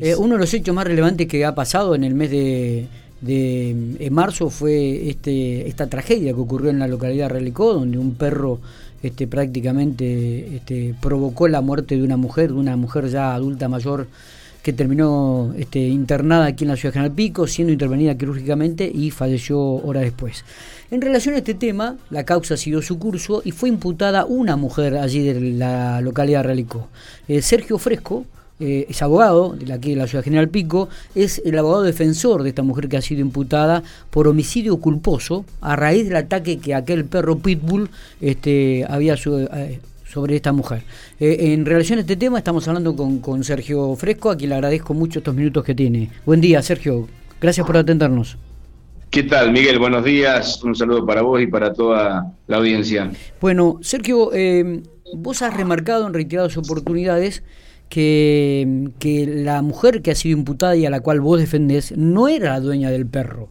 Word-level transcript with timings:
Eh, 0.00 0.16
uno 0.16 0.34
de 0.34 0.40
los 0.40 0.54
hechos 0.54 0.74
más 0.74 0.86
relevantes 0.86 1.26
que 1.26 1.44
ha 1.44 1.54
pasado 1.54 1.94
en 1.94 2.04
el 2.04 2.14
mes 2.14 2.30
de, 2.30 2.86
de 3.20 4.08
marzo 4.10 4.48
fue 4.50 5.10
este, 5.10 5.68
esta 5.68 5.88
tragedia 5.88 6.32
que 6.32 6.40
ocurrió 6.40 6.70
en 6.70 6.78
la 6.78 6.88
localidad 6.88 7.28
de 7.28 7.34
Relicó, 7.34 7.74
donde 7.74 7.98
un 7.98 8.14
perro 8.14 8.60
este, 9.02 9.26
prácticamente 9.26 10.56
este, 10.56 10.94
provocó 11.00 11.48
la 11.48 11.60
muerte 11.60 11.96
de 11.96 12.02
una 12.02 12.16
mujer, 12.16 12.48
de 12.48 12.58
una 12.58 12.76
mujer 12.76 13.08
ya 13.08 13.34
adulta 13.34 13.68
mayor 13.68 14.08
que 14.62 14.74
terminó 14.74 15.54
este, 15.56 15.78
internada 15.78 16.44
aquí 16.46 16.64
en 16.64 16.68
la 16.68 16.76
ciudad 16.76 16.92
de 16.92 16.98
General 16.98 17.16
Pico, 17.16 17.46
siendo 17.46 17.72
intervenida 17.72 18.16
quirúrgicamente 18.16 18.90
y 18.92 19.10
falleció 19.10 19.58
horas 19.58 20.02
después. 20.02 20.44
En 20.90 21.00
relación 21.00 21.34
a 21.34 21.38
este 21.38 21.54
tema, 21.54 21.96
la 22.10 22.24
causa 22.24 22.58
siguió 22.58 22.82
su 22.82 22.98
curso 22.98 23.40
y 23.42 23.52
fue 23.52 23.70
imputada 23.70 24.26
una 24.26 24.56
mujer 24.56 24.96
allí 24.98 25.24
de 25.24 25.40
la 25.52 26.02
localidad 26.02 26.40
de 26.42 26.48
Relicó. 26.48 26.88
Eh, 27.26 27.40
Sergio 27.40 27.78
Fresco, 27.78 28.26
eh, 28.60 28.86
es 28.90 29.00
abogado 29.00 29.56
de 29.58 29.72
aquí 29.72 29.90
de 29.90 29.96
la 29.96 30.06
ciudad 30.06 30.22
General 30.22 30.50
Pico, 30.50 30.90
es 31.14 31.40
el 31.46 31.58
abogado 31.58 31.82
defensor 31.82 32.42
de 32.42 32.50
esta 32.50 32.62
mujer 32.62 32.88
que 32.88 32.98
ha 32.98 33.00
sido 33.00 33.22
imputada 33.22 33.82
por 34.10 34.28
homicidio 34.28 34.76
culposo 34.76 35.46
a 35.62 35.76
raíz 35.76 36.04
del 36.04 36.16
ataque 36.16 36.58
que 36.58 36.74
aquel 36.74 37.06
perro 37.06 37.38
Pitbull 37.38 37.88
este, 38.20 38.84
había 38.86 39.14
eh, 39.14 39.80
sobre 40.06 40.36
esta 40.36 40.52
mujer. 40.52 40.82
Eh, 41.18 41.54
en 41.54 41.64
relación 41.64 42.00
a 42.00 42.02
este 42.02 42.16
tema 42.16 42.36
estamos 42.36 42.68
hablando 42.68 42.94
con, 42.94 43.20
con 43.20 43.42
Sergio 43.44 43.96
Fresco, 43.96 44.30
a 44.30 44.36
quien 44.36 44.50
le 44.50 44.56
agradezco 44.56 44.92
mucho 44.92 45.20
estos 45.20 45.34
minutos 45.34 45.64
que 45.64 45.74
tiene. 45.74 46.10
Buen 46.26 46.42
día, 46.42 46.60
Sergio. 46.60 47.08
Gracias 47.40 47.66
por 47.66 47.78
atendernos. 47.78 48.36
¿Qué 49.08 49.22
tal, 49.22 49.52
Miguel? 49.52 49.78
Buenos 49.78 50.04
días. 50.04 50.62
Un 50.62 50.76
saludo 50.76 51.06
para 51.06 51.22
vos 51.22 51.40
y 51.40 51.46
para 51.46 51.72
toda 51.72 52.30
la 52.46 52.56
audiencia. 52.58 53.10
Bueno, 53.40 53.78
Sergio, 53.80 54.30
vos 55.16 55.42
has 55.42 55.56
remarcado 55.56 56.06
en 56.06 56.12
reiteradas 56.12 56.56
oportunidades 56.58 57.42
que, 57.90 59.26
la 59.28 59.60
mujer 59.60 60.00
que 60.00 60.12
ha 60.12 60.14
sido 60.14 60.38
imputada 60.38 60.76
y 60.76 60.86
a 60.86 60.90
la 60.90 61.00
cual 61.00 61.20
vos 61.20 61.38
defendés 61.38 61.96
no 61.96 62.28
era 62.28 62.50
la 62.50 62.60
dueña 62.60 62.90
del 62.90 63.06
perro. 63.06 63.50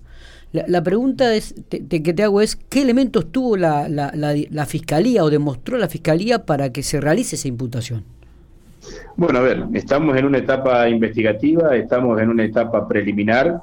La, 0.52 0.82
pregunta 0.82 1.36
es, 1.36 1.54
que 1.70 1.80
te 1.80 2.24
hago 2.24 2.42
es, 2.42 2.56
¿qué 2.56 2.82
elementos 2.82 3.32
tuvo 3.32 3.56
la, 3.56 3.88
la, 3.88 4.12
la, 4.16 4.66
Fiscalía 4.66 5.24
o 5.24 5.30
demostró 5.30 5.78
la 5.78 5.88
Fiscalía 5.88 6.44
para 6.46 6.72
que 6.72 6.82
se 6.82 7.00
realice 7.00 7.36
esa 7.36 7.48
imputación? 7.48 8.04
Bueno, 9.16 9.40
a 9.40 9.42
ver, 9.44 9.66
estamos 9.74 10.18
en 10.18 10.26
una 10.26 10.40
etapa 10.40 10.90
investigativa, 10.90 11.76
estamos 11.76 12.20
en 12.20 12.30
una 12.30 12.46
etapa 12.46 12.88
preliminar, 12.88 13.60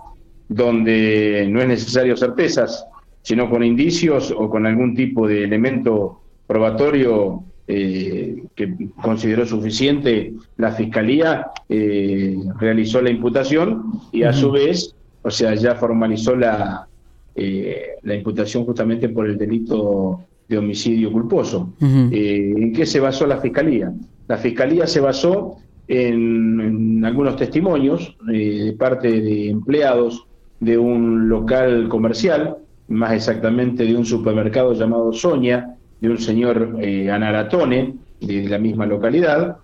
donde 0.49 1.49
no 1.51 1.61
es 1.61 1.67
necesario 1.67 2.17
certezas, 2.17 2.87
sino 3.23 3.51
con 3.51 3.65
indicios 3.65 4.33
o 4.37 4.49
con 4.49 4.65
algún 4.65 4.95
tipo 4.95 5.27
de 5.27 5.43
elemento 5.43 6.21
probatorio 6.47 7.43
eh, 7.69 8.45
que 8.55 8.77
consideró 9.03 9.45
suficiente 9.45 10.33
la 10.57 10.71
Fiscalía, 10.71 11.49
eh, 11.69 12.37
realizó 12.61 13.03
la 13.03 13.11
imputación 13.11 14.01
y 14.13 14.23
a 14.23 14.33
su 14.33 14.53
vez, 14.53 14.95
o 15.23 15.31
sea, 15.33 15.53
ya 15.57 15.75
formalizó 15.75 16.37
la, 16.37 16.87
eh, 17.35 17.97
la 18.03 18.15
imputación 18.15 18.65
justamente 18.65 19.09
por 19.09 19.27
el 19.27 19.37
delito 19.37 20.21
de 20.49 20.59
homicidio 20.59 21.11
culposo. 21.11 21.73
¿En 21.81 22.73
qué 22.73 22.87
se 22.87 23.01
basó 23.01 23.27
la 23.27 23.39
Fiscalía? 23.39 23.93
La 24.29 24.37
Fiscalía 24.37 24.87
se 24.87 25.01
basó 25.01 25.57
en, 25.89 27.05
algunos 27.05 27.35
testimonios 27.35 28.17
de 28.27 28.77
parte 28.79 29.21
de 29.21 29.51
empleados 29.51 30.25
de 30.61 30.79
un 30.79 31.29
local 31.29 31.89
comercial, 31.89 32.59
más 32.87 33.13
exactamente 33.13 33.85
de 33.85 33.97
un 33.97 34.07
supermercado 34.07 34.73
llamado 34.73 35.13
Soña, 35.13 35.77
de 36.01 36.11
un 36.11 36.19
señor 36.19 36.79
eh, 36.81 37.11
Anaratone, 37.11 37.95
de 38.21 38.49
la 38.49 38.59
misma 38.59 38.87
localidad, 38.87 39.57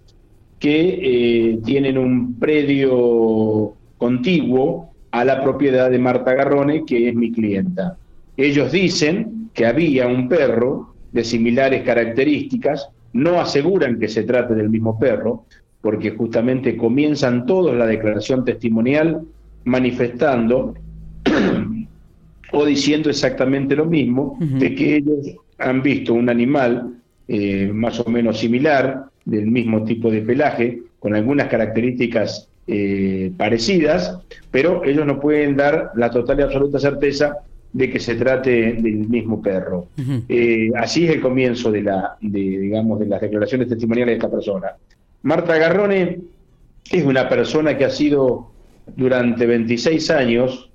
que 0.58 0.98
eh, 1.52 1.58
tienen 1.64 1.98
un 1.98 2.38
predio 2.38 3.74
contiguo 3.98 4.90
a 5.10 5.24
la 5.24 5.42
propiedad 5.42 5.90
de 5.90 5.98
Marta 5.98 6.34
Garrone, 6.34 6.84
que 6.84 7.08
es 7.08 7.14
mi 7.14 7.32
clienta. 7.32 7.96
Ellos 8.36 8.72
dicen 8.72 9.50
que 9.52 9.66
había 9.66 10.06
un 10.06 10.28
perro 10.28 10.94
de 11.12 11.24
similares 11.24 11.82
características, 11.82 12.88
no 13.12 13.40
aseguran 13.40 13.98
que 13.98 14.08
se 14.08 14.22
trate 14.22 14.54
del 14.54 14.70
mismo 14.70 14.98
perro, 14.98 15.44
porque 15.82 16.12
justamente 16.12 16.76
comienzan 16.76 17.44
todos 17.44 17.76
la 17.76 17.86
declaración 17.86 18.44
testimonial 18.44 19.22
manifestando 19.64 20.74
o 22.52 22.64
diciendo 22.64 23.10
exactamente 23.10 23.76
lo 23.76 23.84
mismo, 23.84 24.38
de 24.40 24.74
que 24.74 24.96
ellos 24.96 25.36
han 25.62 25.82
visto 25.82 26.14
un 26.14 26.28
animal 26.28 26.94
eh, 27.28 27.70
más 27.72 28.00
o 28.00 28.10
menos 28.10 28.38
similar, 28.38 29.04
del 29.24 29.46
mismo 29.46 29.84
tipo 29.84 30.10
de 30.10 30.22
pelaje, 30.22 30.82
con 30.98 31.14
algunas 31.14 31.48
características 31.48 32.48
eh, 32.66 33.32
parecidas, 33.36 34.18
pero 34.50 34.84
ellos 34.84 35.06
no 35.06 35.20
pueden 35.20 35.56
dar 35.56 35.92
la 35.94 36.10
total 36.10 36.40
y 36.40 36.42
absoluta 36.42 36.78
certeza 36.78 37.36
de 37.72 37.90
que 37.90 38.00
se 38.00 38.16
trate 38.16 38.74
del 38.74 39.08
mismo 39.08 39.40
perro. 39.40 39.86
Eh, 40.28 40.70
así 40.76 41.06
es 41.06 41.14
el 41.14 41.20
comienzo 41.20 41.70
de, 41.70 41.82
la, 41.82 42.16
de, 42.20 42.40
digamos, 42.40 42.98
de 42.98 43.06
las 43.06 43.20
declaraciones 43.20 43.68
testimoniales 43.68 44.12
de 44.12 44.16
esta 44.16 44.30
persona. 44.30 44.72
Marta 45.22 45.56
Garrone 45.56 46.18
es 46.90 47.04
una 47.04 47.28
persona 47.28 47.78
que 47.78 47.84
ha 47.84 47.90
sido 47.90 48.50
durante 48.96 49.46
26 49.46 50.10
años 50.10 50.68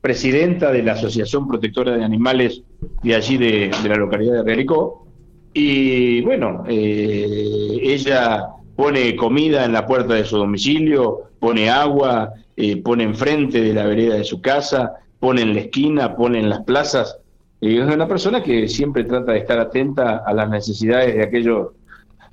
presidenta 0.00 0.70
de 0.70 0.82
la 0.82 0.92
Asociación 0.92 1.48
Protectora 1.48 1.96
de 1.96 2.04
Animales 2.04 2.62
de 3.02 3.14
allí 3.14 3.36
de, 3.36 3.70
la 3.86 3.96
localidad 3.96 4.34
de 4.34 4.42
Realicó. 4.42 5.06
Y 5.52 6.20
bueno, 6.22 6.64
eh, 6.68 7.78
ella 7.82 8.48
pone 8.76 9.14
comida 9.16 9.64
en 9.64 9.72
la 9.72 9.86
puerta 9.86 10.14
de 10.14 10.24
su 10.24 10.36
domicilio, 10.36 11.30
pone 11.38 11.70
agua, 11.70 12.32
eh, 12.56 12.80
pone 12.82 13.04
enfrente 13.04 13.60
de 13.60 13.72
la 13.72 13.86
vereda 13.86 14.16
de 14.16 14.24
su 14.24 14.40
casa, 14.40 14.94
pone 15.20 15.42
en 15.42 15.54
la 15.54 15.60
esquina, 15.60 16.16
pone 16.16 16.40
en 16.40 16.48
las 16.48 16.64
plazas. 16.64 17.18
Y 17.60 17.78
es 17.78 17.86
una 17.86 18.06
persona 18.06 18.42
que 18.42 18.68
siempre 18.68 19.04
trata 19.04 19.32
de 19.32 19.38
estar 19.38 19.58
atenta 19.58 20.18
a 20.18 20.34
las 20.34 20.50
necesidades 20.50 21.14
de 21.14 21.22
aquellos 21.22 21.68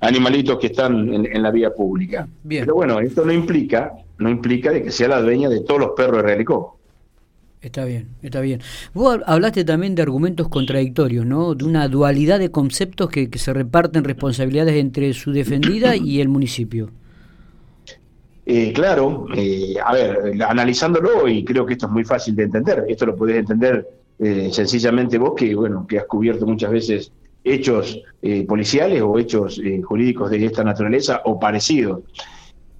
animalitos 0.00 0.58
que 0.58 0.66
están 0.66 1.08
en, 1.14 1.42
la 1.42 1.50
vía 1.50 1.72
pública. 1.72 2.28
Pero 2.46 2.74
bueno, 2.74 3.00
esto 3.00 3.24
no 3.24 3.32
implica, 3.32 3.92
no 4.18 4.28
implica 4.28 4.72
de 4.72 4.82
que 4.82 4.90
sea 4.90 5.08
la 5.08 5.22
dueña 5.22 5.48
de 5.48 5.60
todos 5.60 5.80
los 5.80 5.90
perros 5.96 6.18
de 6.18 6.22
Realicó. 6.22 6.76
Está 7.62 7.84
bien, 7.84 8.08
está 8.22 8.40
bien. 8.40 8.60
Vos 8.92 9.20
hablaste 9.24 9.64
también 9.64 9.94
de 9.94 10.02
argumentos 10.02 10.48
contradictorios, 10.48 11.24
¿no? 11.24 11.54
De 11.54 11.64
una 11.64 11.86
dualidad 11.86 12.40
de 12.40 12.50
conceptos 12.50 13.08
que, 13.08 13.30
se 13.38 13.52
reparten 13.52 14.02
responsabilidades 14.02 14.74
entre 14.74 15.12
su 15.12 15.30
defendida 15.32 15.94
y 15.94 16.20
el 16.20 16.28
municipio. 16.28 16.90
Eh, 18.44 18.72
claro, 18.72 19.28
eh, 19.36 19.76
a 19.84 19.92
ver, 19.92 20.42
analizándolo, 20.42 21.28
y 21.28 21.44
creo 21.44 21.64
que 21.64 21.74
esto 21.74 21.86
es 21.86 21.92
muy 21.92 22.04
fácil 22.04 22.34
de 22.34 22.42
entender, 22.42 22.84
esto 22.88 23.06
lo 23.06 23.14
podés 23.14 23.36
entender 23.36 23.88
eh, 24.18 24.48
sencillamente 24.50 25.16
vos, 25.16 25.34
que 25.36 25.54
bueno, 25.54 25.86
que 25.86 26.00
has 26.00 26.06
cubierto 26.06 26.44
muchas 26.44 26.72
veces 26.72 27.12
hechos 27.44 28.00
policiales 28.46 29.02
o 29.02 29.18
hechos 29.18 29.60
jurídicos 29.84 30.30
de 30.30 30.44
esta 30.44 30.62
naturaleza 30.62 31.22
o 31.24 31.40
parecidos. 31.40 32.00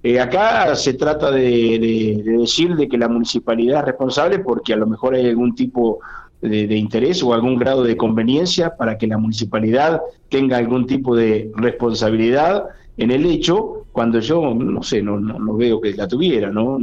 Eh, 0.05 0.19
acá 0.19 0.75
se 0.75 0.95
trata 0.95 1.31
de, 1.31 2.21
decir 2.25 2.75
de 2.75 2.89
que 2.89 2.97
la 2.97 3.07
municipalidad 3.07 3.79
es 3.79 3.85
responsable 3.85 4.39
porque 4.39 4.73
a 4.73 4.75
lo 4.75 4.85
mejor 4.85 5.15
hay 5.15 5.29
algún 5.29 5.55
tipo 5.55 5.99
de, 6.41 6.75
interés 6.75 7.23
o 7.23 7.33
algún 7.33 7.55
grado 7.55 7.83
de 7.83 7.95
conveniencia 7.95 8.75
para 8.75 8.97
que 8.97 9.07
la 9.07 9.17
municipalidad 9.17 10.01
tenga 10.27 10.57
algún 10.57 10.87
tipo 10.87 11.15
de 11.15 11.49
responsabilidad 11.55 12.65
en 12.97 13.11
el 13.11 13.25
hecho, 13.25 13.85
cuando 13.93 14.19
yo, 14.19 14.53
no 14.53 14.83
sé, 14.83 15.01
no, 15.01 15.17
no, 15.21 15.55
veo 15.55 15.79
que 15.79 15.93
la 15.93 16.05
tuviera, 16.05 16.51
¿no? 16.51 16.77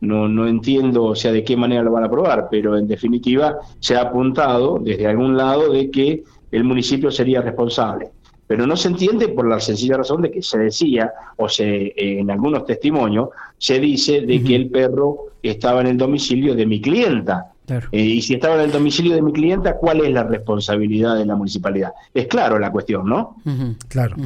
No, 0.00 0.28
no 0.28 0.46
entiendo, 0.46 1.06
o 1.06 1.16
sea, 1.16 1.32
de 1.32 1.42
qué 1.42 1.56
manera 1.56 1.82
lo 1.82 1.90
van 1.90 2.04
a 2.04 2.06
aprobar, 2.06 2.46
pero 2.48 2.78
en 2.78 2.86
definitiva 2.86 3.58
se 3.80 3.96
ha 3.96 4.02
apuntado 4.02 4.78
desde 4.78 5.08
algún 5.08 5.36
lado 5.36 5.72
de 5.72 5.90
que 5.90 6.22
el 6.52 6.62
municipio 6.62 7.10
sería 7.10 7.42
responsable 7.42 8.10
pero 8.48 8.66
no 8.66 8.76
se 8.76 8.88
entiende 8.88 9.28
por 9.28 9.46
la 9.46 9.60
sencilla 9.60 9.98
razón 9.98 10.22
de 10.22 10.30
que 10.32 10.42
se 10.42 10.58
decía, 10.58 11.12
o 11.36 11.48
se 11.48 11.92
en 11.96 12.30
algunos 12.30 12.64
testimonios, 12.64 13.28
se 13.58 13.78
dice 13.78 14.22
de 14.22 14.42
que 14.42 14.56
el 14.56 14.70
perro 14.70 15.26
estaba 15.42 15.82
en 15.82 15.88
el 15.88 15.98
domicilio 15.98 16.54
de 16.54 16.66
mi 16.66 16.80
clienta. 16.80 17.52
Eh, 17.92 18.00
y 18.00 18.22
si 18.22 18.34
estaba 18.34 18.54
en 18.54 18.62
el 18.62 18.72
domicilio 18.72 19.14
de 19.14 19.20
mi 19.20 19.32
clienta, 19.32 19.76
¿cuál 19.76 20.00
es 20.00 20.10
la 20.10 20.24
responsabilidad 20.24 21.16
de 21.16 21.26
la 21.26 21.36
municipalidad? 21.36 21.92
Es 22.14 22.26
claro 22.26 22.58
la 22.58 22.72
cuestión, 22.72 23.06
¿no? 23.06 23.36
Claro. 23.88 24.16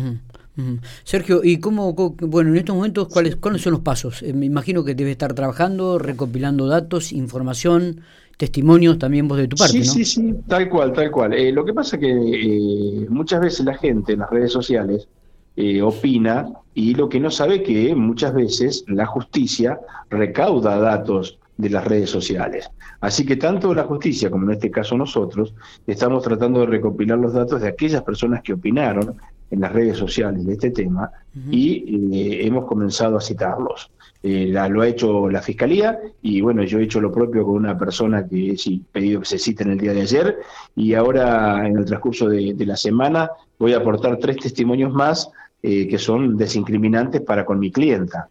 Sergio, 1.03 1.41
¿y 1.43 1.59
cómo, 1.59 1.93
bueno, 1.93 2.51
en 2.51 2.57
estos 2.57 2.77
momentos, 2.77 3.09
cuáles, 3.09 3.37
cuáles 3.37 3.63
son 3.63 3.73
los 3.73 3.81
pasos? 3.81 4.23
Eh, 4.23 4.33
me 4.33 4.47
imagino 4.47 4.85
que 4.85 4.95
debe 4.95 5.11
estar 5.11 5.35
trabajando, 5.35 5.99
recopilando 5.99 6.67
datos, 6.67 7.13
información, 7.13 8.03
testimonios 8.37 8.99
también 8.99 9.29
vos 9.29 9.39
de 9.39 9.49
tu 9.49 9.57
parte, 9.57 9.85
sí, 9.85 9.85
Sí, 9.85 10.05
sí, 10.05 10.35
tal 10.47 10.69
cual, 10.69 10.93
tal 10.93 11.11
cual. 11.11 11.33
Eh, 11.33 11.53
lo 11.53 11.65
que 11.65 11.73
pasa 11.73 11.97
es 11.97 12.01
que 12.01 12.11
eh, 12.11 13.07
muchas 13.09 13.41
veces 13.41 13.65
la 13.65 13.75
gente 13.75 14.13
en 14.13 14.21
las 14.21 14.31
redes 14.31 14.53
sociales 14.53 15.09
eh, 15.57 15.83
opina 15.83 16.51
y 16.75 16.95
lo 16.95 17.09
que 17.09 17.21
no 17.21 17.31
sabe 17.31 17.63
que 17.63 17.95
muchas 17.95 18.35
veces 18.35 18.85
la 18.89 19.07
justicia 19.07 19.79
recauda 20.09 20.79
datos 20.79 21.39
de 21.59 21.71
las 21.71 21.85
redes 21.85 22.11
sociales. 22.11 22.71
Así 23.01 23.27
que 23.27 23.37
tanto 23.37 23.75
la 23.75 23.85
justicia 23.85 24.31
como 24.31 24.47
en 24.47 24.53
este 24.53 24.71
caso 24.71 24.97
nosotros 24.97 25.55
estamos 25.87 26.23
tratando 26.23 26.61
de 26.61 26.67
recopilar 26.67 27.19
los 27.19 27.35
datos 27.35 27.61
de 27.61 27.69
aquellas 27.69 28.03
personas 28.03 28.43
que 28.43 28.55
opinaron 28.55 29.17
en 29.53 29.61
las 29.61 29.73
redes 29.73 29.97
sociales 29.99 30.45
de 30.47 30.55
este 30.55 30.71
tema 30.71 31.11
y 31.51 32.17
eh, 32.17 32.47
hemos 32.47 32.65
comenzado 32.65 33.19
a 33.19 33.21
citarlos. 33.21 33.91
Eh, 34.23 34.47
lo 34.71 34.83
ha 34.83 34.89
hecho 34.89 35.29
la 35.29 35.43
Fiscalía 35.43 35.99
y 36.23 36.41
bueno, 36.41 36.63
yo 36.63 36.79
he 36.79 36.85
hecho 36.85 37.01
lo 37.01 37.13
propio 37.13 37.45
con 37.45 37.57
una 37.57 37.77
persona 37.77 38.27
que 38.27 38.57
sí, 38.57 38.83
pedido 38.91 39.21
que 39.21 39.27
se 39.27 39.39
cite 39.39 39.65
en 39.65 39.73
el 39.73 39.79
día 39.79 39.93
de 39.93 40.03
ayer 40.03 40.39
y 40.75 40.95
ahora 40.95 41.67
en 41.67 41.77
el 41.77 41.85
transcurso 41.85 42.29
de, 42.29 42.55
la 42.65 42.77
semana 42.77 43.31
voy 43.59 43.75
a 43.75 43.79
aportar 43.79 44.17
tres 44.19 44.37
testimonios 44.39 44.93
más 44.93 45.29
eh, 45.63 45.87
que 45.87 45.99
son 45.99 46.37
desincriminantes 46.37 47.21
para 47.21 47.45
con 47.45 47.59
mi 47.59 47.71
clienta. 47.71 48.29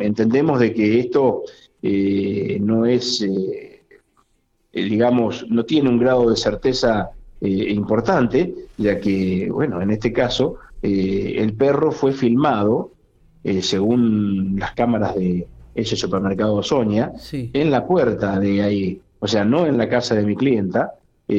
entendemos 0.00 0.60
de 0.60 0.72
que 0.72 1.00
esto 1.00 1.42
no 2.60 2.86
es, 2.86 3.28
digamos, 4.72 5.46
no 5.50 5.64
tiene 5.64 5.90
un 5.90 5.98
grado 5.98 6.30
de 6.30 6.36
certeza 6.36 7.10
eh, 7.44 7.72
importante, 7.72 8.54
ya 8.78 9.00
que, 9.00 9.48
bueno, 9.50 9.82
en 9.82 9.90
este 9.90 10.12
caso, 10.12 10.58
eh, 10.80 11.34
el 11.38 11.54
perro 11.54 11.90
fue 11.90 12.12
filmado, 12.12 12.92
eh, 13.42 13.62
según 13.62 14.54
las 14.60 14.74
cámaras 14.74 15.16
de 15.16 15.48
ese 15.74 15.96
supermercado 15.96 16.62
Sonia, 16.62 17.12
en 17.32 17.70
la 17.72 17.84
puerta 17.84 18.38
de 18.38 18.62
ahí, 18.62 19.00
o 19.18 19.26
sea, 19.26 19.44
no 19.44 19.66
en 19.66 19.76
la 19.76 19.88
casa 19.88 20.14
de 20.14 20.24
mi 20.24 20.36
clienta, 20.36 20.92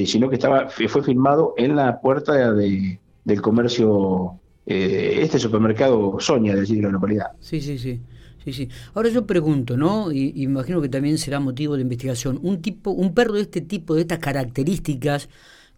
sino 0.05 0.27
que 0.27 0.35
estaba 0.35 0.69
fue 0.69 1.03
filmado 1.03 1.53
en 1.55 1.75
la 1.75 2.01
puerta 2.01 2.51
de, 2.51 2.99
del 3.23 3.41
comercio, 3.41 4.39
este 4.65 5.37
supermercado 5.37 6.19
Sonia 6.19 6.55
de 6.55 6.61
allí 6.61 6.77
de 6.77 6.81
la 6.81 6.89
localidad. 6.89 7.27
Sí, 7.39 7.61
sí, 7.61 7.77
sí. 7.77 8.01
Sí, 8.43 8.51
sí. 8.51 8.69
Ahora 8.93 9.07
yo 9.07 9.25
pregunto, 9.25 9.77
¿no? 9.77 10.11
Y, 10.11 10.33
imagino 10.43 10.81
que 10.81 10.89
también 10.89 11.17
será 11.17 11.39
motivo 11.39 11.75
de 11.75 11.83
investigación. 11.83 12.39
Un 12.41 12.61
tipo, 12.61 12.91
un 12.91 13.13
perro 13.13 13.35
de 13.35 13.41
este 13.41 13.61
tipo, 13.61 13.95
de 13.95 14.01
estas 14.01 14.19
características, 14.19 15.29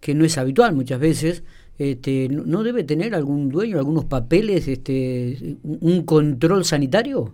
que 0.06 0.14
no 0.14 0.24
es 0.24 0.38
habitual 0.38 0.76
muchas 0.76 1.00
veces, 1.00 1.42
este, 1.80 2.30
¿no 2.30 2.62
debe 2.62 2.84
tener 2.84 3.16
algún 3.16 3.50
dueño 3.50 3.80
algunos 3.80 4.06
papeles, 4.06 4.68
este, 4.68 5.58
un 5.64 6.04
control 6.04 6.64
sanitario? 6.64 7.32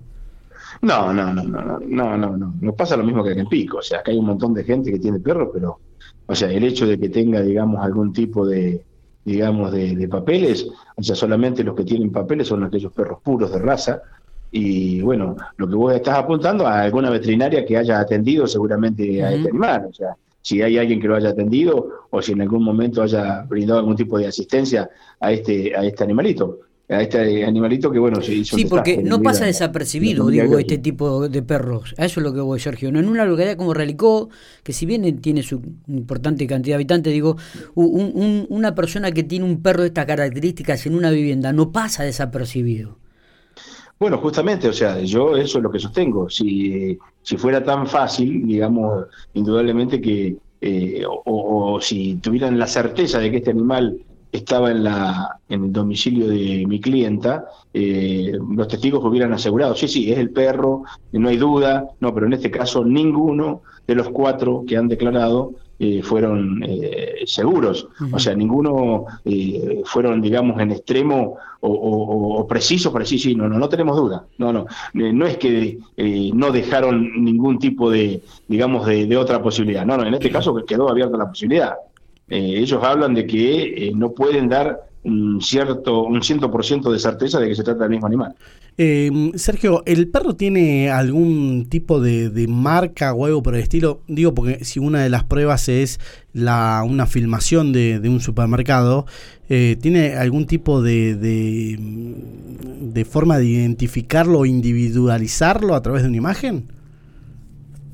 No, 0.82 1.12
no, 1.12 1.34
no, 1.34 1.44
no, 1.44 1.80
no, 1.82 2.18
no, 2.18 2.38
no, 2.38 2.54
no, 2.62 2.74
pasa 2.74 2.96
lo 2.96 3.04
mismo 3.04 3.26
que 3.26 3.32
en 3.32 3.50
Pico, 3.50 3.80
o 3.80 3.82
sea, 3.82 4.00
acá 4.00 4.12
hay 4.14 4.18
un 4.18 4.28
montón 4.28 4.54
de 4.54 4.64
gente 4.64 4.90
que 4.90 5.00
tiene 5.00 5.20
perros, 5.20 5.50
pero, 5.54 5.80
o 6.28 6.34
sea, 6.34 6.50
el 6.50 6.64
hecho 6.64 6.88
de 6.88 6.98
que 6.98 7.10
tenga, 7.10 7.42
digamos, 7.42 7.84
algún 7.84 8.14
tipo 8.14 8.48
de, 8.48 8.82
digamos, 9.26 9.74
de, 9.74 9.94
de 9.94 10.08
papeles, 10.08 10.66
o 10.96 11.04
sea, 11.04 11.18
solamente 11.18 11.66
los 11.66 11.76
que 11.76 11.84
tienen 11.84 12.10
papeles 12.10 12.48
son 12.48 12.64
aquellos 12.64 12.94
perros 12.94 13.20
puros 13.22 13.52
de 13.52 13.60
raza, 13.60 14.02
y 14.50 15.02
bueno, 15.02 15.36
lo 15.58 15.68
que 15.68 15.76
vos 15.76 15.94
estás 15.94 16.18
apuntando 16.18 16.66
a 16.66 16.84
alguna 16.84 17.10
veterinaria 17.10 17.66
que 17.66 17.76
haya 17.76 18.00
atendido 18.00 18.48
seguramente 18.48 19.22
a 19.22 19.34
este 19.34 19.50
animal, 19.50 19.88
o 19.90 19.94
sea, 19.94 20.16
si 20.42 20.62
hay 20.62 20.78
alguien 20.78 21.00
que 21.00 21.08
lo 21.08 21.16
haya 21.16 21.30
atendido 21.30 22.08
o 22.10 22.22
si 22.22 22.32
en 22.32 22.42
algún 22.42 22.64
momento 22.64 23.02
haya 23.02 23.44
brindado 23.44 23.80
algún 23.80 23.96
tipo 23.96 24.18
de 24.18 24.28
asistencia 24.28 24.90
a 25.20 25.32
este, 25.32 25.76
a 25.76 25.86
este 25.86 26.04
animalito 26.04 26.60
a 26.92 27.02
este 27.02 27.46
animalito 27.46 27.90
que 27.90 28.00
bueno 28.00 28.22
se 28.22 28.34
hizo 28.34 28.58
sí 28.58 28.66
porque 28.66 29.02
no 29.02 29.22
pasa 29.22 29.46
desapercibido 29.46 30.28
digo 30.28 30.60
este 30.60 30.78
tipo 30.78 31.30
de 31.30 31.42
perros. 31.42 31.96
A 31.98 32.06
eso 32.06 32.20
es 32.20 32.24
lo 32.24 32.34
que 32.34 32.42
voy 32.42 32.60
Sergio. 32.60 32.92
No 32.92 33.00
en 33.00 33.08
una 33.08 33.26
localidad 33.26 33.56
como 33.56 33.74
Relicó 33.74 34.30
que 34.64 34.74
si 34.74 34.86
bien 34.86 35.22
tiene 35.22 35.42
su 35.42 35.62
importante 35.88 36.46
cantidad 36.48 36.74
de 36.74 36.76
habitantes 36.76 37.14
digo 37.14 37.38
una 37.76 38.76
persona 38.76 39.12
que 39.12 39.24
tiene 39.24 39.46
un 39.46 39.62
perro 39.62 39.82
de 39.82 39.88
estas 39.88 40.06
características 40.06 40.86
en 40.86 40.96
una 40.96 41.12
vivienda 41.12 41.54
no 41.54 41.72
pasa 41.72 42.04
desapercibido 42.04 42.98
bueno, 44.02 44.18
justamente, 44.18 44.68
o 44.68 44.74
sea, 44.74 45.00
yo 45.02 45.38
eso 45.38 45.60
es 45.60 45.64
lo 45.64 45.70
que 45.70 45.78
sostengo. 45.78 46.28
Si, 46.28 46.98
si 47.22 47.38
fuera 47.38 47.64
tan 47.64 47.86
fácil, 47.86 48.48
digamos, 48.48 49.06
indudablemente 49.36 50.02
que, 50.02 50.38
eh, 50.60 51.04
o, 51.06 51.80
si 51.80 52.16
tuvieran 52.16 52.58
la 52.58 52.66
certeza 52.66 53.20
de 53.20 53.30
que 53.30 53.38
este 53.38 53.52
animal 53.52 54.00
estaba 54.32 54.72
en, 54.72 54.86
la, 54.86 55.40
en 55.50 55.66
el 55.66 55.72
domicilio 55.72 56.28
de 56.28 56.66
mi 56.68 56.82
clienta, 56.82 57.46
eh, 57.76 58.32
los 58.56 58.68
testigos 58.68 59.06
hubieran 59.06 59.34
asegurado, 59.34 59.76
sí, 59.76 59.88
sí, 59.88 60.12
es 60.12 60.18
el 60.18 60.32
perro, 60.32 60.82
no 61.12 61.30
hay 61.30 61.38
duda, 61.38 61.86
no, 62.00 62.12
pero 62.12 62.26
en 62.26 62.34
este 62.34 62.50
caso 62.50 62.84
ninguno 62.84 63.62
de 63.86 63.94
los 63.94 64.10
cuatro 64.10 64.64
que 64.66 64.78
han 64.78 64.88
declarado 64.88 65.52
eh, 65.84 66.04
fueron 66.04 66.62
eh, 66.64 67.24
seguros. 67.26 67.88
O 68.12 68.20
sea, 68.20 68.36
ninguno 68.36 69.06
eh, 69.26 69.82
fueron, 69.84 70.22
digamos, 70.22 70.62
en 70.62 70.74
extremo 70.74 71.38
o, 71.62 72.46
precisos 72.48 72.94
para 72.94 73.02
decir, 73.02 73.20
sí, 73.20 73.34
no, 73.34 73.50
no, 73.50 73.58
no 73.58 73.68
tenemos 73.68 73.98
duda. 73.98 74.24
No, 74.38 74.54
no. 74.54 74.68
no 74.94 75.26
es 75.26 75.38
que 75.38 75.80
no 76.36 76.52
dejaron 76.52 77.24
ningún 77.24 77.58
tipo 77.58 77.90
de, 77.90 78.22
digamos, 78.48 78.86
de, 78.86 79.18
otra 79.18 79.42
posibilidad. 79.42 79.84
No, 79.84 79.98
no, 79.98 80.06
en 80.06 80.14
este 80.14 80.30
caso 80.30 80.54
quedó 80.68 80.88
abierta 80.88 81.18
la 81.18 81.30
posibilidad. 81.30 81.74
ellos 82.28 82.84
hablan 82.84 83.16
de 83.16 83.26
que 83.26 83.92
no 83.96 84.12
pueden 84.12 84.50
dar 84.50 84.82
un 85.04 85.42
cierto 85.42 86.04
un 86.04 86.22
ciento 86.22 86.52
por 86.52 86.66
ciento 86.66 86.92
de 86.92 87.00
certeza 87.00 87.40
de 87.40 87.48
que 87.48 87.56
se 87.56 87.64
trata 87.64 87.84
del 87.84 87.92
mismo 87.92 88.08
animal. 88.08 88.36
Eh, 88.78 89.32
Sergio, 89.36 89.84
¿el 89.86 90.08
perro 90.08 90.36
tiene 90.36 90.90
algún 90.90 91.68
tipo 91.70 92.00
de, 92.00 92.46
marca 92.48 93.14
o 93.14 93.26
algo 93.26 93.44
por 93.44 93.56
el 93.56 93.62
estilo? 93.62 94.02
Digo, 94.08 94.34
porque 94.34 94.64
si 94.64 94.80
una 94.80 95.04
de 95.04 95.10
las 95.10 95.24
pruebas 95.24 95.68
es 95.70 96.00
la, 96.34 96.84
una 96.88 97.06
filmación 97.06 97.74
de, 97.74 98.00
un 98.06 98.22
supermercado, 98.22 99.06
eh, 99.50 99.78
¿tiene 99.82 100.16
algún 100.16 100.46
tipo 100.46 100.82
de, 100.82 101.16
de, 101.16 101.78
de 102.82 103.06
forma 103.06 103.38
de 103.38 103.46
identificarlo 103.46 104.40
o 104.40 104.46
individualizarlo 104.46 105.76
a 105.76 105.82
través 105.82 106.04
de 106.04 106.10
una 106.10 106.18
imagen? 106.18 106.81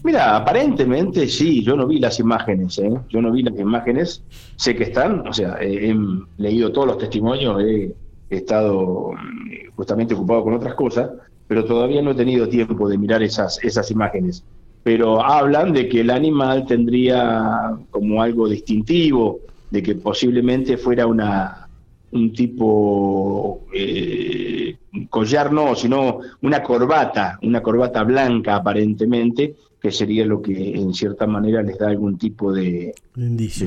Mira, 0.07 0.37
aparentemente 0.37 1.27
sí, 1.27 1.61
yo 1.61 1.75
no 1.75 1.85
vi 1.85 1.99
las 1.99 2.17
imágenes, 2.17 2.79
¿eh? 2.79 2.97
yo 3.09 3.21
no 3.21 3.29
vi 3.29 3.43
las 3.43 3.59
imágenes, 3.59 4.23
sé 4.55 4.73
que 4.73 4.83
están, 4.83 5.27
o 5.27 5.33
sea, 5.33 5.57
he 5.59 5.93
leído 6.37 6.71
todos 6.71 6.87
los 6.87 6.97
testimonios, 6.97 7.61
he, 7.61 7.93
estado 8.29 9.11
mm, 9.11 9.75
justamente 9.75 10.13
ocupado 10.13 10.45
con 10.45 10.53
otras 10.53 10.75
cosas, 10.75 11.11
pero 11.45 11.65
todavía 11.65 12.01
no 12.01 12.11
he 12.11 12.15
tenido 12.15 12.47
tiempo 12.47 12.87
de 12.87 12.97
mirar 12.97 13.21
esas, 13.21 13.61
esas 13.61 13.91
imágenes. 13.91 14.45
Pero 14.81 15.21
hablan 15.21 15.73
de 15.73 15.89
que 15.89 15.99
el 15.99 16.09
animal 16.09 16.65
tendría 16.65 17.73
como 17.91 18.21
algo 18.21 18.47
distintivo, 18.47 19.41
de 19.71 19.83
que 19.83 19.95
posiblemente 19.95 20.77
fuera 20.77 21.05
una 21.05 21.67
un 22.11 22.31
tipo 22.31 23.65
eh, 23.73 24.77
collar 25.09 25.51
no, 25.51 25.75
sino 25.75 26.19
una 26.41 26.63
corbata, 26.63 27.37
una 27.41 27.61
corbata 27.61 28.03
blanca 28.03 28.55
aparentemente, 28.55 29.55
que 29.81 29.91
sería 29.91 30.25
lo 30.25 30.41
que 30.41 30.75
en 30.75 30.93
cierta 30.93 31.27
manera 31.27 31.61
les 31.61 31.77
da 31.77 31.89
algún 31.89 32.17
tipo 32.17 32.51
de, 32.51 32.95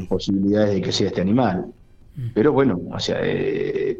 posibilidades 0.08 0.74
de 0.74 0.82
que 0.82 0.92
sea 0.92 1.08
este 1.08 1.20
animal. 1.20 1.66
Mm. 2.16 2.28
Pero 2.34 2.52
bueno, 2.52 2.80
o 2.90 2.98
sea, 2.98 3.18
eh, 3.22 3.98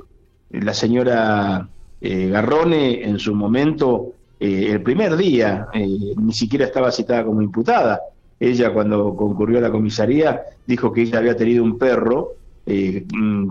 la 0.51 0.75
señora 0.75 1.69
eh, 2.01 2.29
Garrone 2.29 3.05
en 3.05 3.19
su 3.19 3.35
momento, 3.35 4.13
eh, 4.41 4.69
el 4.71 4.83
primer 4.83 5.17
día, 5.17 5.69
ni 5.75 6.33
siquiera 6.33 6.67
estaba 6.67 6.91
citada 6.91 7.25
como 7.25 7.43
imputada. 7.43 8.01
Ella 8.39 8.73
cuando 8.73 9.15
concurrió 9.15 9.59
a 9.59 9.63
la 9.63 9.71
comisaría 9.71 10.43
dijo 10.67 10.93
que 10.93 11.03
ella 11.03 11.19
había 11.19 11.37
tenido 11.37 11.63
un 11.63 11.79
perro 11.79 12.33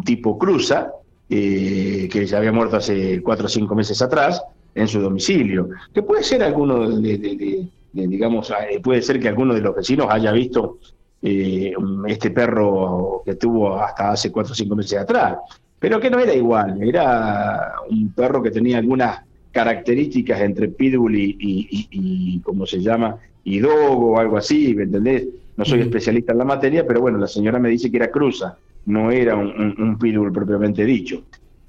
tipo 0.05 0.37
cruza, 0.37 0.93
que 1.27 2.25
ya 2.25 2.37
había 2.37 2.53
muerto 2.53 2.77
hace 2.77 3.21
cuatro 3.21 3.47
o 3.47 3.49
cinco 3.49 3.75
meses 3.75 4.01
atrás, 4.01 4.41
en 4.75 4.87
su 4.87 4.99
domicilio, 5.01 5.69
que 5.93 6.01
puede 6.01 6.23
ser 6.23 6.41
alguno 6.41 6.89
de 6.89 7.67
digamos, 7.93 8.51
eh, 8.51 8.79
puede 8.79 9.01
ser 9.01 9.19
que 9.19 9.27
alguno 9.27 9.53
de 9.53 9.61
los 9.61 9.75
vecinos 9.75 10.07
haya 10.09 10.31
visto 10.31 10.79
eh, 11.21 11.73
este 12.07 12.31
perro 12.31 13.21
que 13.25 13.35
tuvo 13.35 13.75
hasta 13.75 14.11
hace 14.11 14.31
cuatro 14.31 14.53
o 14.53 14.55
cinco 14.55 14.75
meses 14.75 14.99
atrás, 14.99 15.37
pero 15.77 15.99
que 15.99 16.09
no 16.09 16.19
era 16.19 16.33
igual, 16.33 16.81
era 16.81 17.73
un 17.89 18.11
perro 18.13 18.41
que 18.41 18.51
tenía 18.51 18.77
algunas 18.77 19.21
características 19.51 20.41
entre 20.41 20.69
pitbull 20.69 21.15
y, 21.15 21.35
y, 21.39 22.39
¿cómo 22.41 22.65
se 22.65 22.79
llama? 22.79 23.17
Y 23.43 23.59
dogo 23.59 24.11
o 24.11 24.19
algo 24.19 24.37
así, 24.37 24.75
¿me 24.75 24.83
entendés? 24.83 25.27
No 25.57 25.65
soy 25.65 25.81
especialista 25.81 26.31
en 26.31 26.37
la 26.37 26.45
materia, 26.45 26.85
pero 26.87 27.01
bueno, 27.01 27.17
la 27.17 27.27
señora 27.27 27.59
me 27.59 27.69
dice 27.69 27.89
que 27.89 27.97
era 27.97 28.11
cruza, 28.11 28.57
no 28.85 29.11
era 29.11 29.35
un, 29.35 29.75
un, 29.77 29.97
pitbull 29.97 30.31
propiamente 30.31 30.85
dicho. 30.85 31.23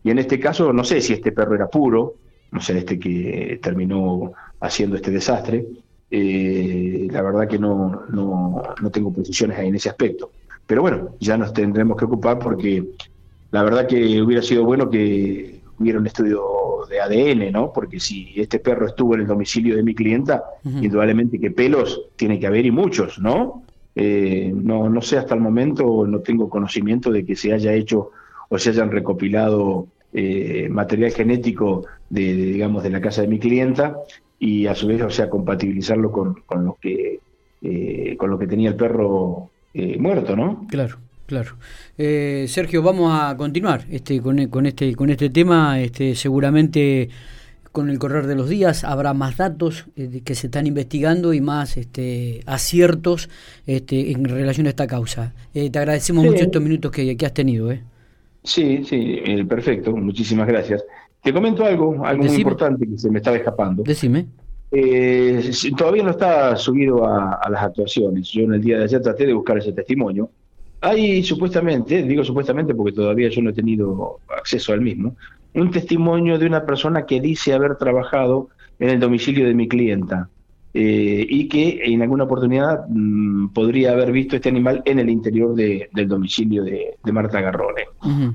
Y 0.04 0.10
en 0.10 0.18
este 0.18 0.38
caso, 0.38 0.72
no 0.72 0.84
sé 0.84 1.00
si 1.00 1.14
este 1.14 1.32
perro 1.32 1.54
era 1.54 1.68
puro, 1.68 2.14
no 2.52 2.60
sé, 2.60 2.78
este 2.78 2.98
que 2.98 3.58
terminó 3.62 4.32
haciendo 4.60 4.96
este 4.96 5.10
desastre, 5.10 5.64
eh, 6.10 7.08
la 7.10 7.22
verdad 7.22 7.48
que 7.48 7.58
no, 7.58 8.04
no, 8.08 8.62
no 8.80 8.90
tengo 8.90 9.12
precisiones 9.12 9.58
en 9.58 9.74
ese 9.74 9.88
aspecto. 9.88 10.32
Pero 10.66 10.82
bueno, 10.82 11.14
ya 11.20 11.36
nos 11.36 11.52
tendremos 11.52 11.96
que 11.96 12.04
ocupar 12.04 12.38
porque 12.38 12.84
la 13.50 13.62
verdad 13.62 13.86
que 13.86 14.20
hubiera 14.22 14.42
sido 14.42 14.64
bueno 14.64 14.90
que 14.90 15.60
hubiera 15.78 15.98
un 15.98 16.06
estudio 16.06 16.42
de 16.88 17.00
ADN, 17.00 17.52
¿no? 17.52 17.72
Porque 17.72 18.00
si 18.00 18.32
este 18.36 18.58
perro 18.58 18.86
estuvo 18.86 19.14
en 19.14 19.22
el 19.22 19.26
domicilio 19.26 19.76
de 19.76 19.82
mi 19.82 19.94
clienta, 19.94 20.42
indudablemente 20.64 21.38
que 21.38 21.50
pelos 21.50 22.02
tiene 22.16 22.38
que 22.38 22.46
haber 22.46 22.66
y 22.66 22.70
muchos, 22.70 23.18
¿no? 23.18 23.62
Eh, 23.94 24.52
no, 24.54 24.88
no 24.88 25.02
sé 25.02 25.18
hasta 25.18 25.34
el 25.34 25.40
momento, 25.40 26.06
no 26.06 26.20
tengo 26.20 26.48
conocimiento 26.48 27.10
de 27.10 27.24
que 27.24 27.34
se 27.34 27.52
haya 27.52 27.72
hecho 27.72 28.10
o 28.48 28.58
se 28.58 28.70
hayan 28.70 28.90
recopilado 28.90 29.86
eh, 30.12 30.68
material 30.70 31.12
genético 31.12 31.86
de, 32.08 32.34
digamos, 32.34 32.82
de 32.82 32.90
la 32.90 33.00
casa 33.00 33.22
de 33.22 33.28
mi 33.28 33.38
clienta 33.38 33.96
y 34.40 34.66
a 34.66 34.74
su 34.74 34.88
vez, 34.88 35.00
o 35.02 35.10
sea, 35.10 35.30
compatibilizarlo 35.30 36.10
con, 36.10 36.34
con 36.46 36.64
lo 36.64 36.76
que 36.80 37.20
eh, 37.62 38.16
con 38.18 38.30
lo 38.30 38.38
que 38.38 38.48
tenía 38.48 38.70
el 38.70 38.74
perro 38.74 39.50
eh, 39.72 39.96
muerto, 39.98 40.34
¿no? 40.34 40.66
Claro. 40.68 40.96
Claro. 41.26 41.50
Eh, 41.96 42.46
Sergio, 42.48 42.82
vamos 42.82 43.12
a 43.14 43.36
continuar 43.36 43.84
este, 43.88 44.20
con, 44.20 44.48
con, 44.48 44.66
este, 44.66 44.96
con 44.96 45.10
este 45.10 45.30
tema. 45.30 45.80
Este, 45.80 46.16
seguramente 46.16 47.08
con 47.72 47.88
el 47.88 47.98
correr 47.98 48.26
de 48.26 48.34
los 48.34 48.48
días 48.48 48.84
habrá 48.84 49.14
más 49.14 49.36
datos 49.36 49.86
eh, 49.96 50.22
que 50.24 50.34
se 50.34 50.48
están 50.48 50.66
investigando 50.66 51.32
y 51.32 51.40
más 51.40 51.76
este, 51.76 52.40
aciertos 52.46 53.28
este, 53.66 54.10
en 54.10 54.24
relación 54.24 54.66
a 54.66 54.70
esta 54.70 54.86
causa. 54.86 55.32
Eh, 55.54 55.70
te 55.70 55.78
agradecemos 55.78 56.24
mucho 56.24 56.42
estos 56.42 56.62
minutos 56.62 56.90
que, 56.90 57.16
has 57.24 57.34
tenido. 57.34 57.70
¿eh? 57.70 57.82
Sí, 58.42 58.82
sí, 58.84 59.22
perfecto. 59.48 59.94
Muchísimas 59.96 60.48
gracias. 60.48 60.82
Te 61.22 61.32
comento 61.32 61.64
algo, 61.64 62.04
algo 62.04 62.24
muy 62.24 62.36
importante 62.36 62.86
que 62.86 62.96
se 62.96 63.10
me 63.10 63.18
estaba 63.18 63.36
escapando. 63.36 63.82
Decime. 63.82 64.26
todavía 65.76 66.02
no 66.02 66.10
está 66.10 66.56
subido 66.56 67.06
a, 67.06 67.34
a, 67.34 67.50
las 67.50 67.62
actuaciones. 67.62 68.28
Yo 68.30 68.42
en 68.42 68.54
el 68.54 68.60
día 68.60 68.78
de 68.78 68.84
ayer 68.84 69.02
traté 69.02 69.26
de 69.26 69.34
buscar 69.34 69.58
ese 69.58 69.72
testimonio 69.72 70.30
hay 70.80 71.22
supuestamente, 71.22 72.02
digo 72.02 72.24
supuestamente 72.24 72.74
porque 72.74 72.92
todavía 72.92 73.28
yo 73.28 73.42
no 73.42 73.50
he 73.50 73.52
tenido 73.52 74.20
acceso 74.28 74.72
al 74.72 74.80
mismo, 74.80 75.16
un 75.54 75.70
testimonio 75.70 76.38
de 76.38 76.46
una 76.46 76.64
persona 76.64 77.06
que 77.06 77.20
dice 77.20 77.52
haber 77.52 77.76
trabajado 77.76 78.48
en 78.78 78.88
el 78.90 79.00
domicilio 79.00 79.46
de 79.46 79.54
mi 79.54 79.68
clienta 79.68 80.28
eh, 80.72 81.26
y 81.28 81.48
que 81.48 81.80
en 81.84 82.00
alguna 82.02 82.24
oportunidad 82.24 82.86
mm, 82.88 83.48
podría 83.48 83.90
haber 83.90 84.12
visto 84.12 84.36
este 84.36 84.50
animal 84.50 84.82
en 84.84 85.00
el 85.00 85.10
interior 85.10 85.54
del 85.54 86.08
domicilio 86.08 86.62
de, 86.62 86.96
Marta 87.12 87.40
Garrone. 87.40 87.86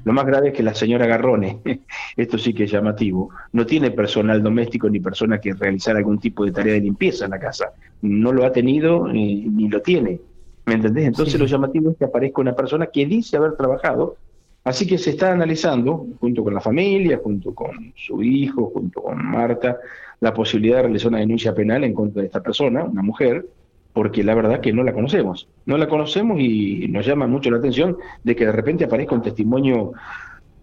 Lo 0.04 0.12
más 0.12 0.26
grave 0.26 0.50
es 0.50 0.54
que 0.54 0.64
la 0.64 0.76
señora 0.76 1.08
Garrone, 1.08 1.62
esto 2.18 2.38
sí 2.38 2.54
que 2.54 2.66
es 2.66 2.72
llamativo, 2.72 3.30
no 3.54 3.66
tiene 3.66 3.92
personal 3.92 4.44
doméstico 4.44 4.90
ni 4.90 5.00
persona 5.00 5.40
que 5.40 5.54
realizar 5.54 5.96
algún 5.96 6.20
tipo 6.20 6.44
de 6.44 6.52
tarea 6.52 6.74
de 6.74 6.82
limpieza 6.82 7.26
en 7.26 7.32
la 7.32 7.40
casa. 7.40 7.72
No 8.02 8.34
lo 8.34 8.46
ha 8.46 8.52
tenido 8.52 9.08
eh, 9.08 9.14
ni 9.14 9.70
lo 9.70 9.82
tiene. 9.82 10.20
¿Me 10.66 10.74
entendés? 10.74 11.06
Entonces 11.06 11.40
lo 11.40 11.46
llamativo 11.46 11.92
es 11.92 11.98
que 11.98 12.06
aparezca 12.06 12.42
una 12.42 12.56
persona 12.56 12.88
que 12.88 13.06
dice 13.06 13.38
haber 13.38 13.56
trabajado, 13.56 14.18
así 14.64 14.88
que 14.88 14.98
se 14.98 15.12
está 15.12 15.32
analizando, 15.32 16.08
junto 16.20 16.44
con 16.44 16.54
la 16.54 16.62
familia, 16.62 17.20
junto 17.24 17.54
con 17.54 17.94
su 17.96 18.22
hijo, 18.24 18.72
junto 18.74 19.04
con 19.04 19.24
Marta, 19.24 19.78
la 20.20 20.34
posibilidad 20.34 20.78
de 20.78 20.84
realizar 20.84 21.10
una 21.10 21.20
denuncia 21.20 21.54
penal 21.54 21.84
en 21.84 21.94
contra 21.94 22.22
de 22.22 22.28
esta 22.28 22.42
persona, 22.42 22.84
una 22.84 23.02
mujer, 23.02 23.46
porque 23.94 24.24
la 24.24 24.36
verdad 24.36 24.60
que 24.60 24.74
no 24.74 24.84
la 24.84 24.94
conocemos. 24.94 25.48
No 25.66 25.78
la 25.78 25.88
conocemos 25.88 26.40
y 26.40 26.88
nos 26.90 27.06
llama 27.06 27.28
mucho 27.28 27.50
la 27.52 27.58
atención 27.58 27.98
de 28.24 28.36
que 28.36 28.46
de 28.46 28.52
repente 28.52 28.86
aparezca 28.86 29.16
un 29.16 29.22
testimonio 29.22 29.94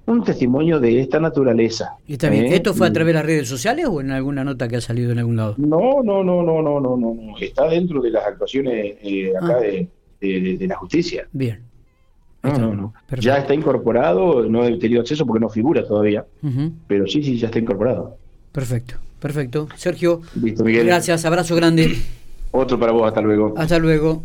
un 0.06 0.24
testimonio 0.24 0.80
de 0.80 1.00
esta 1.00 1.20
naturaleza. 1.20 1.96
está 2.08 2.28
bien. 2.28 2.46
¿eh? 2.46 2.56
¿Esto 2.56 2.74
fue 2.74 2.88
a 2.88 2.92
través 2.92 3.14
de 3.14 3.18
las 3.18 3.26
redes 3.26 3.48
sociales 3.48 3.86
o 3.88 4.00
en 4.00 4.10
alguna 4.10 4.44
nota 4.44 4.68
que 4.68 4.76
ha 4.76 4.80
salido 4.80 5.12
en 5.12 5.18
algún 5.18 5.36
lado? 5.36 5.54
No, 5.58 6.02
no, 6.02 6.24
no, 6.24 6.42
no, 6.42 6.62
no, 6.62 6.80
no, 6.80 6.96
no. 6.96 7.38
Está 7.40 7.68
dentro 7.68 8.00
de 8.02 8.10
las 8.10 8.26
actuaciones 8.26 8.96
eh, 9.02 9.32
acá 9.36 9.58
ah. 9.58 9.60
de, 9.60 9.88
de, 10.20 10.66
la 10.66 10.76
justicia. 10.76 11.26
Bien. 11.32 11.60
No, 12.42 12.58
no, 12.58 12.74
no. 12.74 12.94
Ya 13.20 13.38
está 13.38 13.54
incorporado, 13.54 14.44
no 14.48 14.64
he 14.64 14.76
tenido 14.78 15.00
acceso 15.00 15.24
porque 15.24 15.40
no 15.40 15.48
figura 15.48 15.86
todavía, 15.86 16.24
pero 16.88 17.06
sí, 17.06 17.22
sí, 17.22 17.38
ya 17.38 17.46
está 17.46 17.60
incorporado. 17.60 18.16
Perfecto, 18.50 18.96
perfecto. 19.22 19.68
Sergio, 19.76 20.20
Listo, 20.42 20.64
Miguel. 20.64 20.84
gracias, 20.86 21.24
abrazo 21.24 21.56
grande. 21.56 21.96
Otro 22.50 22.78
para 22.78 22.92
vos, 22.92 23.08
hasta 23.08 23.22
luego. 23.22 23.54
Hasta 23.56 23.78
luego. 23.78 24.20